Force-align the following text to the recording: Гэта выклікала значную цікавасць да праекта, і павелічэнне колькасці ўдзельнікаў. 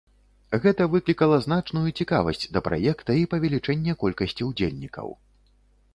Гэта 0.61 0.87
выклікала 0.93 1.37
значную 1.45 1.83
цікавасць 1.99 2.49
да 2.57 2.63
праекта, 2.69 3.11
і 3.25 3.29
павелічэнне 3.35 3.93
колькасці 4.05 4.49
ўдзельнікаў. 4.53 5.07